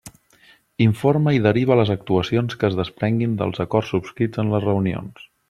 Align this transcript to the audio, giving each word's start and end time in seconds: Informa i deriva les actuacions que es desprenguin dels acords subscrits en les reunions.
Informa 0.85 1.33
i 1.35 1.41
deriva 1.47 1.77
les 1.79 1.91
actuacions 1.97 2.57
que 2.63 2.67
es 2.71 2.79
desprenguin 2.81 3.37
dels 3.43 3.63
acords 3.67 3.93
subscrits 3.95 4.45
en 4.47 4.53
les 4.57 4.67
reunions. 4.69 5.29